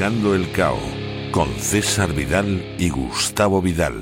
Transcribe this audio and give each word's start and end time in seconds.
El 0.00 0.52
Cao 0.52 0.78
con 1.32 1.48
César 1.56 2.14
Vidal 2.14 2.76
y 2.78 2.88
Gustavo 2.88 3.60
Vidal. 3.60 4.00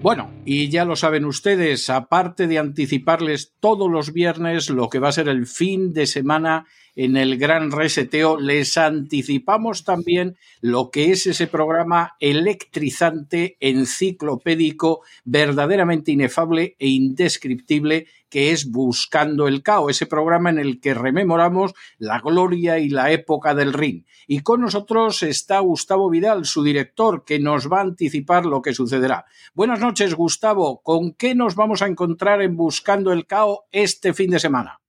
Bueno, 0.00 0.30
y 0.44 0.68
ya 0.68 0.84
lo 0.84 0.94
saben 0.94 1.24
ustedes, 1.24 1.90
aparte 1.90 2.46
de 2.46 2.60
anticiparles 2.60 3.52
todos 3.58 3.90
los 3.90 4.12
viernes 4.12 4.70
lo 4.70 4.88
que 4.88 5.00
va 5.00 5.08
a 5.08 5.12
ser 5.12 5.28
el 5.28 5.48
fin 5.48 5.92
de 5.92 6.06
semana 6.06 6.66
en 6.96 7.16
el 7.16 7.38
gran 7.38 7.70
reseteo, 7.70 8.38
les 8.38 8.76
anticipamos 8.76 9.84
también 9.84 10.36
lo 10.60 10.90
que 10.90 11.10
es 11.10 11.26
ese 11.26 11.46
programa 11.46 12.16
electrizante, 12.20 13.56
enciclopédico, 13.60 15.02
verdaderamente 15.24 16.12
inefable 16.12 16.76
e 16.78 16.88
indescriptible 16.88 18.06
que 18.34 18.50
es 18.50 18.70
Buscando 18.70 19.46
el 19.46 19.62
Cao, 19.62 19.90
ese 19.90 20.06
programa 20.06 20.50
en 20.50 20.58
el 20.58 20.80
que 20.80 20.92
rememoramos 20.92 21.72
la 21.98 22.18
gloria 22.18 22.80
y 22.80 22.88
la 22.88 23.12
época 23.12 23.54
del 23.54 23.72
ring. 23.72 24.04
Y 24.26 24.40
con 24.40 24.60
nosotros 24.60 25.22
está 25.22 25.60
Gustavo 25.60 26.10
Vidal, 26.10 26.44
su 26.44 26.64
director, 26.64 27.24
que 27.24 27.38
nos 27.38 27.70
va 27.70 27.78
a 27.78 27.82
anticipar 27.82 28.44
lo 28.44 28.60
que 28.60 28.74
sucederá. 28.74 29.26
Buenas 29.54 29.78
noches, 29.78 30.14
Gustavo. 30.14 30.82
¿Con 30.82 31.12
qué 31.12 31.36
nos 31.36 31.54
vamos 31.54 31.82
a 31.82 31.86
encontrar 31.86 32.42
en 32.42 32.56
Buscando 32.56 33.12
el 33.12 33.26
Cao 33.26 33.66
este 33.70 34.12
fin 34.12 34.30
de 34.30 34.40
semana? 34.40 34.80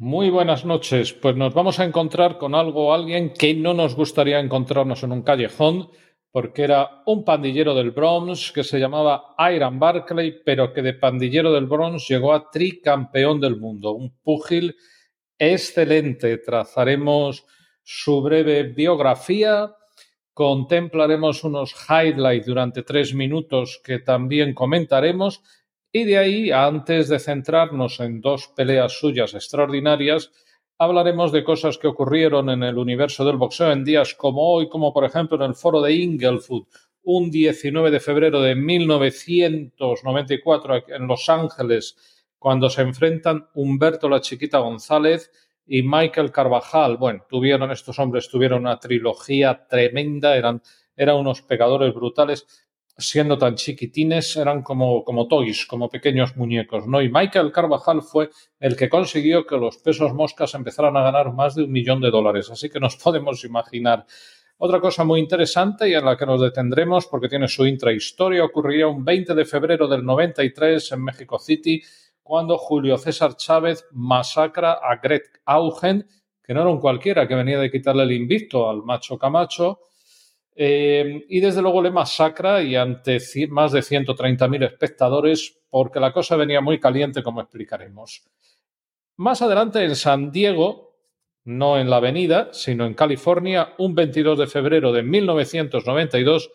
Muy 0.00 0.30
buenas 0.30 0.64
noches. 0.64 1.12
Pues 1.12 1.34
nos 1.34 1.52
vamos 1.52 1.80
a 1.80 1.84
encontrar 1.84 2.38
con 2.38 2.54
algo, 2.54 2.94
alguien 2.94 3.32
que 3.32 3.52
no 3.52 3.74
nos 3.74 3.96
gustaría 3.96 4.38
encontrarnos 4.38 5.02
en 5.02 5.10
un 5.10 5.22
callejón, 5.22 5.90
porque 6.30 6.62
era 6.62 7.02
un 7.06 7.24
pandillero 7.24 7.74
del 7.74 7.90
Bronx 7.90 8.52
que 8.52 8.62
se 8.62 8.78
llamaba 8.78 9.34
Iron 9.52 9.80
Barclay, 9.80 10.44
pero 10.44 10.72
que 10.72 10.82
de 10.82 10.94
pandillero 10.94 11.52
del 11.52 11.66
Bronx 11.66 12.06
llegó 12.06 12.32
a 12.32 12.48
tricampeón 12.48 13.40
del 13.40 13.56
mundo, 13.56 13.90
un 13.90 14.16
púgil 14.22 14.76
excelente. 15.36 16.38
Trazaremos 16.38 17.44
su 17.82 18.22
breve 18.22 18.62
biografía, 18.62 19.74
contemplaremos 20.32 21.42
unos 21.42 21.74
highlights 21.90 22.46
durante 22.46 22.84
tres 22.84 23.14
minutos 23.14 23.80
que 23.82 23.98
también 23.98 24.54
comentaremos 24.54 25.42
y 25.92 26.04
de 26.04 26.18
ahí, 26.18 26.50
antes 26.50 27.08
de 27.08 27.18
centrarnos 27.18 28.00
en 28.00 28.20
dos 28.20 28.48
peleas 28.48 28.98
suyas 28.98 29.32
extraordinarias, 29.34 30.30
hablaremos 30.78 31.32
de 31.32 31.42
cosas 31.42 31.78
que 31.78 31.88
ocurrieron 31.88 32.50
en 32.50 32.62
el 32.62 32.78
universo 32.78 33.24
del 33.24 33.36
boxeo 33.36 33.72
en 33.72 33.84
días 33.84 34.14
como 34.14 34.52
hoy, 34.52 34.68
como 34.68 34.92
por 34.92 35.04
ejemplo 35.04 35.36
en 35.36 35.50
el 35.50 35.54
foro 35.54 35.80
de 35.80 35.94
Inglewood, 35.94 36.66
un 37.02 37.30
19 37.30 37.90
de 37.90 38.00
febrero 38.00 38.42
de 38.42 38.54
1994 38.54 40.84
en 40.88 41.06
Los 41.06 41.28
Ángeles, 41.30 41.96
cuando 42.38 42.70
se 42.70 42.82
enfrentan 42.82 43.48
Humberto 43.54 44.08
la 44.08 44.20
Chiquita 44.20 44.58
González 44.58 45.32
y 45.66 45.82
Michael 45.82 46.30
Carvajal. 46.30 46.98
Bueno, 46.98 47.24
tuvieron 47.28 47.70
estos 47.70 47.98
hombres, 47.98 48.28
tuvieron 48.28 48.60
una 48.60 48.78
trilogía 48.78 49.66
tremenda, 49.66 50.36
eran, 50.36 50.62
eran 50.96 51.16
unos 51.16 51.42
pegadores 51.42 51.92
brutales 51.94 52.67
siendo 52.98 53.38
tan 53.38 53.54
chiquitines, 53.54 54.36
eran 54.36 54.62
como, 54.62 55.04
como 55.04 55.28
toys, 55.28 55.64
como 55.66 55.88
pequeños 55.88 56.36
muñecos, 56.36 56.88
¿no? 56.88 57.00
Y 57.00 57.08
Michael 57.08 57.52
Carvajal 57.52 58.02
fue 58.02 58.28
el 58.58 58.76
que 58.76 58.88
consiguió 58.88 59.46
que 59.46 59.56
los 59.56 59.78
pesos 59.78 60.12
moscas 60.12 60.52
empezaran 60.54 60.96
a 60.96 61.04
ganar 61.04 61.32
más 61.32 61.54
de 61.54 61.62
un 61.62 61.70
millón 61.70 62.00
de 62.00 62.10
dólares. 62.10 62.50
Así 62.50 62.68
que 62.68 62.80
nos 62.80 62.96
podemos 63.02 63.44
imaginar. 63.44 64.04
Otra 64.58 64.80
cosa 64.80 65.04
muy 65.04 65.20
interesante 65.20 65.88
y 65.88 65.94
en 65.94 66.04
la 66.04 66.16
que 66.16 66.26
nos 66.26 66.40
detendremos 66.40 67.06
porque 67.06 67.28
tiene 67.28 67.46
su 67.46 67.64
intrahistoria 67.64 68.44
ocurría 68.44 68.88
un 68.88 69.04
20 69.04 69.32
de 69.32 69.44
febrero 69.44 69.86
del 69.86 70.04
93 70.04 70.90
en 70.90 71.04
México 71.04 71.38
City 71.38 71.80
cuando 72.24 72.58
Julio 72.58 72.98
César 72.98 73.36
Chávez 73.36 73.86
masacra 73.92 74.72
a 74.72 74.96
Greg 74.96 75.22
Augen, 75.44 76.04
que 76.42 76.52
no 76.52 76.62
era 76.62 76.70
un 76.70 76.80
cualquiera 76.80 77.28
que 77.28 77.36
venía 77.36 77.60
de 77.60 77.70
quitarle 77.70 78.02
el 78.02 78.12
invicto 78.12 78.68
al 78.68 78.82
macho 78.82 79.16
Camacho, 79.16 79.78
eh, 80.60 81.24
y 81.28 81.38
desde 81.38 81.62
luego 81.62 81.80
le 81.80 81.92
masacra 81.92 82.60
y 82.60 82.74
ante 82.74 83.20
más 83.48 83.70
de 83.70 83.78
130.000 83.78 84.64
espectadores 84.64 85.56
porque 85.70 86.00
la 86.00 86.12
cosa 86.12 86.34
venía 86.34 86.60
muy 86.60 86.80
caliente, 86.80 87.22
como 87.22 87.40
explicaremos. 87.40 88.24
Más 89.18 89.40
adelante 89.40 89.84
en 89.84 89.94
San 89.94 90.32
Diego, 90.32 90.96
no 91.44 91.78
en 91.78 91.88
la 91.88 91.98
avenida, 91.98 92.48
sino 92.52 92.86
en 92.86 92.94
California, 92.94 93.74
un 93.78 93.94
22 93.94 94.36
de 94.36 94.46
febrero 94.48 94.92
de 94.92 95.04
1992, 95.04 96.50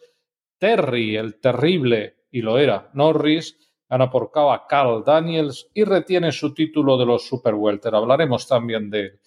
Terry, 0.57 1.15
el 1.15 1.39
terrible, 1.39 2.25
y 2.29 2.41
lo 2.41 2.57
era, 2.57 2.89
Norris, 2.93 3.57
gana 3.89 4.09
por 4.09 4.31
KO 4.31 4.51
a 4.51 4.67
Carl 4.67 5.01
Daniels 5.05 5.69
y 5.73 5.85
retiene 5.85 6.33
su 6.33 6.53
título 6.53 6.97
de 6.97 7.05
los 7.05 7.25
Super 7.25 7.53
Welter. 7.53 7.95
Hablaremos 7.95 8.49
también 8.49 8.89
de 8.89 8.99
él. 8.99 9.19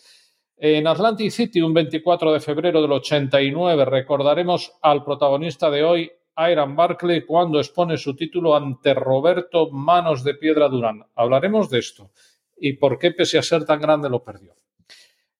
En 0.59 0.87
Atlantic 0.87 1.31
City, 1.33 1.61
un 1.61 1.75
24 1.75 2.33
de 2.33 2.41
febrero 2.41 2.81
del 2.81 2.93
89, 2.93 3.85
recordaremos 3.85 4.73
al 4.81 5.05
protagonista 5.05 5.71
de 5.71 5.85
hoy, 5.85 6.11
Iron 6.51 6.75
Barclay, 6.75 7.27
cuando 7.27 7.59
expone 7.59 7.99
su 7.99 8.17
título 8.17 8.57
ante 8.57 8.95
Roberto 8.95 9.71
Manos 9.71 10.25
de 10.25 10.33
Piedra 10.33 10.71
Durán. 10.71 11.05
Hablaremos 11.15 11.69
de 11.69 11.81
esto 11.81 12.11
y 12.57 12.73
por 12.73 12.99
qué, 12.99 13.11
pese 13.11 13.37
a 13.37 13.43
ser 13.43 13.67
tan 13.67 13.83
grande, 13.83 14.09
lo 14.09 14.25
perdió. 14.25 14.55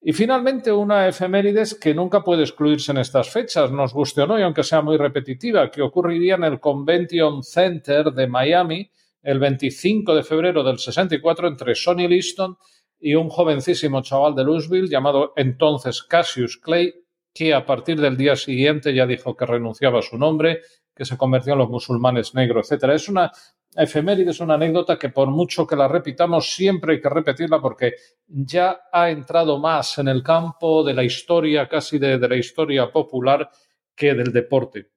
Y 0.03 0.13
finalmente, 0.13 0.71
una 0.71 1.09
efemérides 1.09 1.75
que 1.77 1.95
nunca 1.95 2.23
puede 2.23 2.43
excluirse 2.43 2.93
en 2.93 2.99
estas 2.99 3.31
fechas, 3.31 3.73
nos 3.73 3.95
guste 3.95 4.21
o 4.21 4.27
no, 4.27 4.39
y 4.39 4.43
aunque 4.43 4.65
sea 4.65 4.83
muy 4.83 4.99
repetitiva, 4.99 5.71
que 5.71 5.81
ocurriría 5.81 6.35
en 6.35 6.45
el 6.45 6.61
Convention 6.61 7.43
Center 7.43 8.13
de 8.13 8.27
Miami 8.27 8.91
el 9.23 9.39
25 9.39 10.15
de 10.15 10.23
febrero 10.23 10.63
del 10.63 10.79
64 10.79 11.49
entre 11.49 11.75
Sonny 11.75 12.07
Liston 12.07 12.59
un 13.01 13.29
jovencísimo 13.29 14.03
chaval 14.03 14.35
de 14.35 14.45
Louisville 14.45 14.89
llamado 14.89 15.33
entonces 15.37 16.03
Cassius 16.03 16.57
Clay, 16.57 16.95
que 17.33 17.53
a 17.53 17.65
partir 17.65 18.01
del 18.01 18.17
día 18.17 18.37
siguiente 18.37 18.95
ya 18.95 19.07
dijo 19.07 19.37
que 19.37 19.47
renunciaba 19.47 19.99
a 19.99 20.03
su 20.03 20.17
nombre, 20.17 20.61
que 20.95 21.05
se 21.05 21.17
convirtió 21.17 21.53
en 21.53 21.59
los 21.59 21.69
musulmanes 21.69 22.35
negros, 22.35 22.73
etc. 22.73 22.85
Es 22.95 23.09
una 23.09 23.31
efeméride, 23.77 24.31
es 24.31 24.41
una 24.41 24.55
anécdota 24.55 24.99
que 24.99 25.11
por 25.11 25.31
mucho 25.31 25.67
que 25.67 25.77
la 25.77 25.87
repitamos, 25.87 26.51
siempre 26.55 26.95
hay 26.95 27.01
que 27.01 27.11
repetirla 27.11 27.61
porque 27.61 27.93
ya 28.27 28.81
ha 28.91 29.11
entrado 29.11 29.59
más 29.59 29.99
en 29.99 30.09
el 30.09 30.23
campo 30.23 30.83
de 30.83 30.95
la 30.95 31.05
historia, 31.05 31.69
casi 31.69 31.99
de, 31.99 32.19
de 32.19 32.29
la 32.29 32.37
historia 32.37 32.91
popular, 32.91 33.51
que 33.95 34.15
del 34.15 34.33
deporte. 34.33 34.91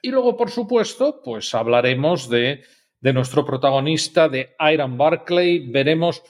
Y 0.00 0.10
luego, 0.10 0.36
por 0.36 0.50
supuesto, 0.50 1.20
pues 1.22 1.54
hablaremos 1.54 2.28
de, 2.28 2.62
de 3.00 3.12
nuestro 3.12 3.44
protagonista, 3.44 4.28
de 4.28 4.54
Iron 4.72 4.96
Barclay, 4.96 5.70
veremos 5.70 6.22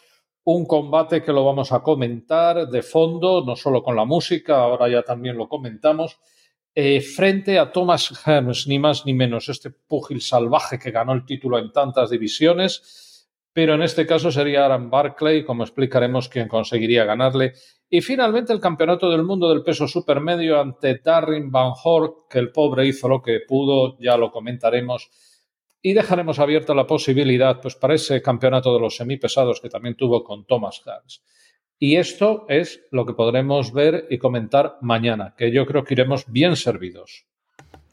un 0.44 0.66
combate 0.66 1.22
que 1.22 1.32
lo 1.32 1.44
vamos 1.44 1.72
a 1.72 1.80
comentar 1.80 2.68
de 2.68 2.82
fondo, 2.82 3.42
no 3.44 3.56
solo 3.56 3.82
con 3.82 3.96
la 3.96 4.04
música, 4.04 4.58
ahora 4.58 4.88
ya 4.88 5.02
también 5.02 5.36
lo 5.36 5.48
comentamos, 5.48 6.20
eh, 6.74 7.00
frente 7.00 7.58
a 7.58 7.72
Thomas 7.72 8.12
Hearns, 8.26 8.66
ni 8.66 8.78
más 8.78 9.06
ni 9.06 9.14
menos, 9.14 9.48
este 9.48 9.70
púgil 9.70 10.20
salvaje 10.20 10.78
que 10.78 10.90
ganó 10.90 11.12
el 11.12 11.24
título 11.24 11.58
en 11.58 11.72
tantas 11.72 12.10
divisiones, 12.10 13.28
pero 13.52 13.74
en 13.74 13.82
este 13.82 14.06
caso 14.06 14.32
sería 14.32 14.64
Aaron 14.64 14.90
Barclay, 14.90 15.44
como 15.44 15.62
explicaremos, 15.62 16.28
quien 16.28 16.48
conseguiría 16.48 17.04
ganarle. 17.04 17.52
Y 17.88 18.00
finalmente 18.00 18.52
el 18.52 18.58
campeonato 18.58 19.08
del 19.08 19.22
mundo 19.22 19.48
del 19.48 19.62
peso 19.62 19.86
supermedio 19.86 20.60
ante 20.60 20.98
Darren 20.98 21.52
Van 21.52 21.72
Hork, 21.82 22.28
que 22.28 22.40
el 22.40 22.50
pobre 22.50 22.88
hizo 22.88 23.08
lo 23.08 23.22
que 23.22 23.38
pudo, 23.46 23.96
ya 24.00 24.16
lo 24.16 24.32
comentaremos 24.32 25.10
y 25.86 25.92
dejaremos 25.92 26.38
abierta 26.38 26.74
la 26.74 26.86
posibilidad 26.86 27.60
pues, 27.60 27.74
para 27.74 27.94
ese 27.94 28.22
campeonato 28.22 28.72
de 28.72 28.80
los 28.80 28.96
semipesados 28.96 29.60
que 29.60 29.68
también 29.68 29.94
tuvo 29.94 30.24
con 30.24 30.46
Thomas 30.46 30.80
Harris. 30.86 31.20
Y 31.78 31.96
esto 31.96 32.46
es 32.48 32.80
lo 32.90 33.04
que 33.04 33.12
podremos 33.12 33.70
ver 33.70 34.06
y 34.08 34.16
comentar 34.16 34.78
mañana, 34.80 35.34
que 35.36 35.52
yo 35.52 35.66
creo 35.66 35.84
que 35.84 35.92
iremos 35.92 36.24
bien 36.26 36.56
servidos. 36.56 37.26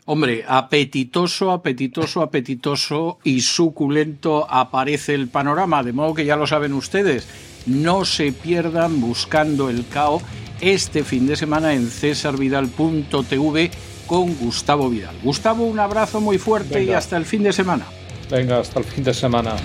Hombre, 0.05 0.45
apetitoso, 0.47 1.51
apetitoso, 1.51 2.21
apetitoso 2.21 3.19
y 3.25 3.41
suculento 3.41 4.47
aparece 4.49 5.13
el 5.13 5.27
panorama, 5.27 5.83
de 5.83 5.91
modo 5.91 6.13
que 6.13 6.25
ya 6.25 6.37
lo 6.37 6.47
saben 6.47 6.71
ustedes, 6.71 7.27
no 7.65 8.05
se 8.05 8.31
pierdan 8.31 9.01
buscando 9.01 9.69
el 9.69 9.85
cao 9.89 10.21
este 10.61 11.03
fin 11.03 11.27
de 11.27 11.35
semana 11.35 11.73
en 11.73 11.87
cesarvidal.tv 11.87 13.71
con 14.07 14.35
Gustavo 14.35 14.89
Vidal. 14.89 15.15
Gustavo, 15.23 15.65
un 15.65 15.79
abrazo 15.79 16.21
muy 16.21 16.37
fuerte 16.37 16.83
y 16.83 16.91
hasta 16.91 17.17
el 17.17 17.25
fin 17.25 17.43
de 17.43 17.53
semana. 17.53 17.85
Venga, 18.29 18.59
hasta 18.59 18.79
el 18.79 18.85
fin 18.85 19.03
de 19.03 19.13
semana. 19.13 19.55